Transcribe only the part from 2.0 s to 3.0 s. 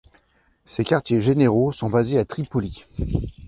à Tripoli.